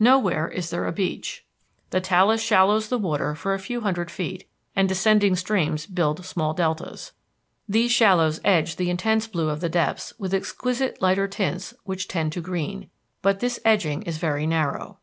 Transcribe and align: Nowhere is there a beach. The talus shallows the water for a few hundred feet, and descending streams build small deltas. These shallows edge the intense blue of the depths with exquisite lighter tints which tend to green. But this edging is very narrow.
Nowhere 0.00 0.48
is 0.48 0.70
there 0.70 0.86
a 0.86 0.90
beach. 0.90 1.44
The 1.90 2.00
talus 2.00 2.40
shallows 2.42 2.88
the 2.88 2.96
water 2.96 3.34
for 3.34 3.52
a 3.52 3.58
few 3.58 3.82
hundred 3.82 4.10
feet, 4.10 4.48
and 4.74 4.88
descending 4.88 5.36
streams 5.36 5.84
build 5.84 6.24
small 6.24 6.54
deltas. 6.54 7.12
These 7.68 7.92
shallows 7.92 8.40
edge 8.42 8.76
the 8.76 8.88
intense 8.88 9.26
blue 9.26 9.50
of 9.50 9.60
the 9.60 9.68
depths 9.68 10.14
with 10.18 10.32
exquisite 10.32 11.02
lighter 11.02 11.28
tints 11.28 11.74
which 11.84 12.08
tend 12.08 12.32
to 12.32 12.40
green. 12.40 12.88
But 13.20 13.40
this 13.40 13.60
edging 13.66 14.00
is 14.04 14.16
very 14.16 14.46
narrow. 14.46 14.96